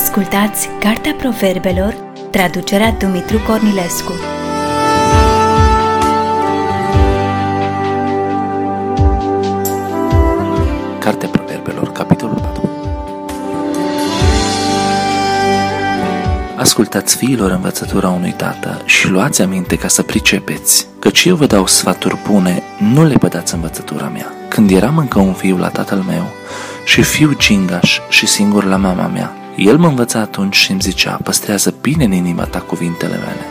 [0.00, 1.94] Ascultați Cartea Proverbelor,
[2.30, 4.12] traducerea Dumitru Cornilescu.
[10.98, 12.70] Cartea Proverbelor, capitolul 4
[16.56, 21.66] Ascultați fiilor învățătura unui tată și luați aminte ca să pricepeți, căci eu vă dau
[21.66, 24.32] sfaturi bune, nu le pădați învățătura mea.
[24.48, 26.26] Când eram încă un fiu la tatăl meu
[26.84, 31.20] și fiu cingaș și singur la mama mea, el mă învăța atunci și îmi zicea,
[31.22, 33.46] păstrează bine în inima ta cuvintele mele.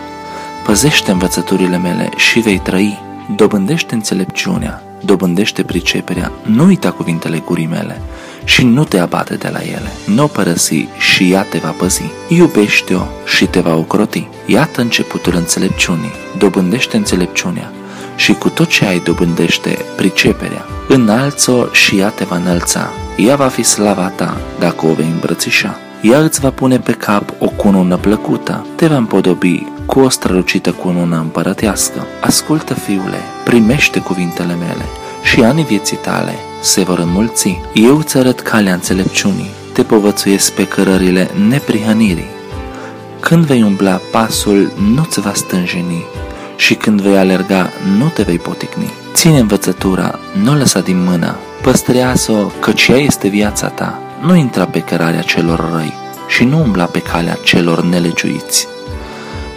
[0.63, 2.99] Păzește învățăturile mele și vei trăi.
[3.35, 8.01] Dobândește înțelepciunea, dobândește priceperea, nu uita cuvintele gurii mele
[8.43, 9.91] și nu te abate de la ele.
[10.05, 12.11] Nu o părăsi și ea te va păzi.
[12.27, 14.27] Iubește-o și te va ocroti.
[14.45, 16.11] Iată începutul înțelepciunii.
[16.37, 17.71] Dobândește înțelepciunea
[18.15, 20.65] și cu tot ce ai dobândește priceperea.
[20.87, 22.89] Înalță-o și ea te va înălța.
[23.17, 25.79] Ea va fi slava ta dacă o vei îmbrățișa.
[26.01, 30.71] Ea îți va pune pe cap o cunună plăcută, te va împodobi cu o strălucită
[30.71, 32.05] cunună împărătească.
[32.21, 34.85] Ascultă, fiule, primește cuvintele mele
[35.23, 37.61] și anii vieții tale se vor înmulți.
[37.73, 42.29] Eu îți arăt calea înțelepciunii, te povățuiesc pe cărările neprihănirii.
[43.19, 46.05] Când vei umbla, pasul nu-ți va stânjeni
[46.55, 48.93] și când vei alerga, nu te vei poticni.
[49.13, 54.79] Ține învățătura, nu lăsa din mână, păstrează-o, căci ea este viața ta nu intra pe
[54.79, 55.93] cărarea celor răi
[56.27, 58.67] și nu umbla pe calea celor nelegiuiți.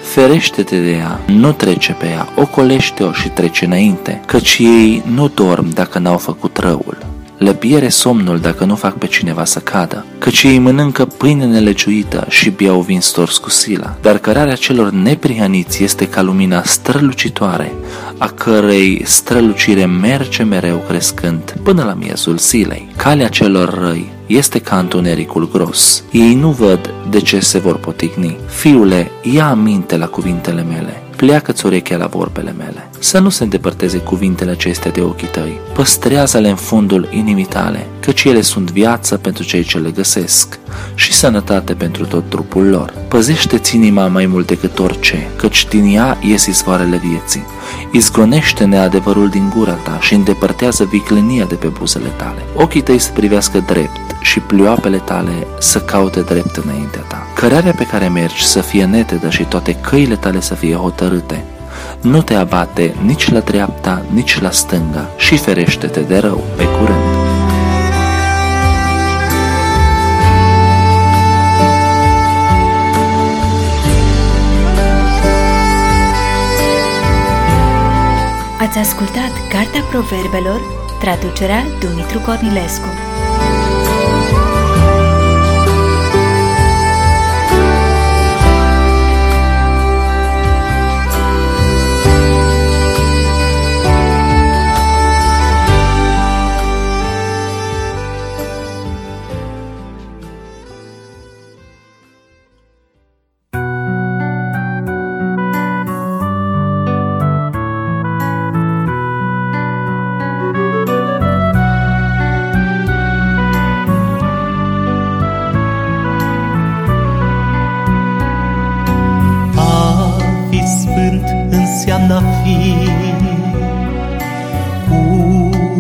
[0.02, 5.69] Ferește-te de ea, nu trece pe ea, ocolește-o și trece înainte, căci ei nu dorm
[5.74, 6.98] dacă n-au făcut răul.
[7.36, 12.26] Le biere somnul dacă nu fac pe cineva să cadă, căci ei mănâncă pâine nelegiuită
[12.28, 13.97] și biau vin stors cu sila.
[14.00, 17.72] Dar cărarea celor neprihăniți este ca lumina strălucitoare,
[18.19, 22.88] a cărei strălucire merge mereu crescând până la miezul zilei.
[22.97, 26.04] Calea celor răi este ca întunericul gros.
[26.10, 28.37] Ei nu văd de ce se vor potigni.
[28.47, 32.91] Fiule, ia aminte la cuvintele mele, pleacă-ți urechea la vorbele mele.
[32.98, 35.60] Să nu se îndepărteze cuvintele acestea de ochii tăi.
[35.75, 40.59] Păstrează-le în fundul inimii tale, căci ele sunt viață pentru cei ce le găsesc
[40.94, 42.94] și sănătate pentru tot trupul lor.
[43.09, 47.44] Păzește-ți inima mai mult decât orice, căci din ea ies izvoarele vieții.
[47.93, 52.43] Izgonește neadevărul din gura ta și îndepărtează viclenia de pe buzele tale.
[52.54, 57.27] Ochii tăi să privească drept și plioapele tale să caute drept înaintea ta.
[57.34, 61.44] Cărarea pe care mergi să fie netedă și toate căile tale să fie hotărâte.
[62.00, 67.22] Nu te abate nici la dreapta, nici la stânga și ferește-te de rău pe curând.
[78.61, 80.61] Ați ascultat Cartea Proverbelor,
[81.00, 82.88] traducerea Dumitru Cornilescu.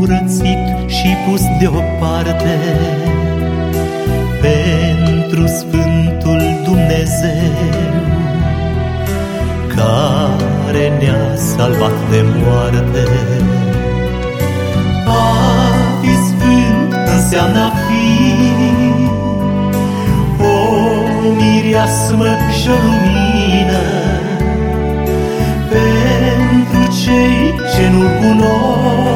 [0.02, 2.58] Curățit și pus deoparte
[4.40, 7.52] pentru Sfântul Dumnezeu
[9.68, 13.04] care ne-a salvat de moarte.
[15.06, 15.36] A
[16.00, 18.06] fi sfânt înseamnă a fi
[20.42, 20.72] o
[21.36, 22.26] mireasmă
[22.60, 23.82] și o lumină
[27.04, 29.11] cei ce nu cunosc pe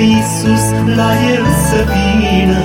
[0.00, 0.64] Iisus
[0.96, 2.58] la El să vină,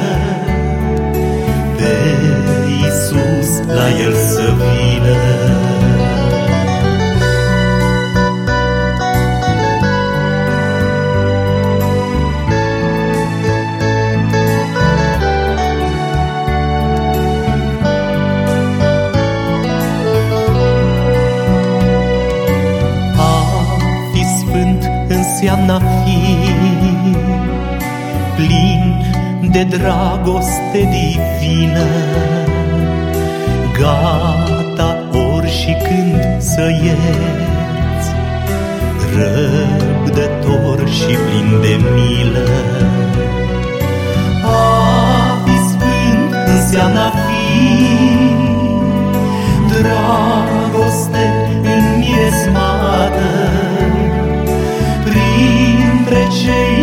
[29.53, 31.85] de dragoste divină,
[33.79, 38.09] gata ori și când să ierți,
[39.15, 42.49] răbdător și plin de milă.
[44.43, 47.33] A fi sfânt înseamnă a fi
[49.67, 51.25] Dragoste
[51.61, 53.31] înmiesmată
[55.03, 56.82] Printre cei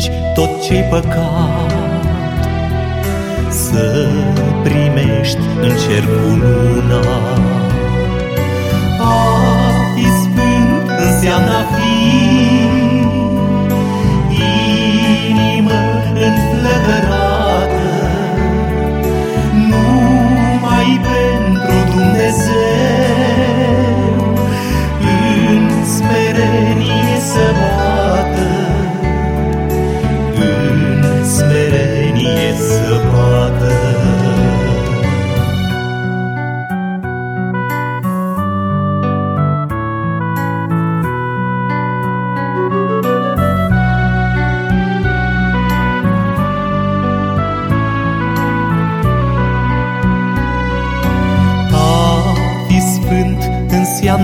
[0.00, 1.72] respingi tot ce-i păcat.
[3.50, 4.08] Să
[4.62, 7.00] primești în cer cununa
[9.00, 9.14] A
[9.94, 11.89] fi sfânt înseamnă a fi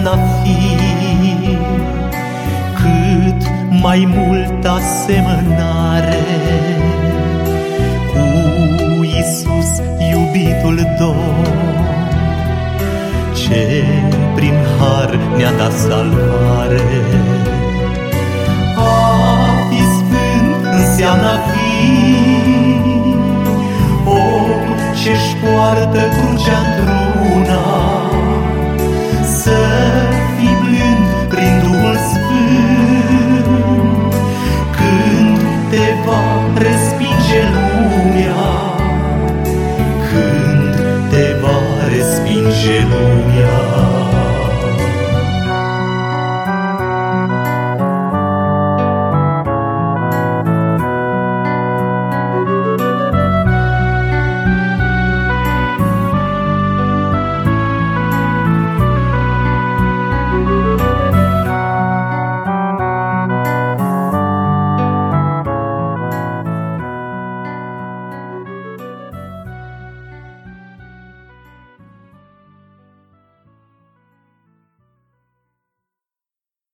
[0.06, 1.56] înseamnă a fi.
[2.75, 3.49] Cât
[3.82, 6.25] mai mult asemănare
[8.12, 9.81] Cu Isus
[10.11, 11.47] iubitul Domn
[13.35, 13.85] Ce
[14.35, 16.82] prin har ne-a dat salvare.
[18.76, 19.11] A
[19.70, 21.64] fi sfânt înseamnă a fi.
[24.05, 27.95] Om ce-și poartă crucea într-una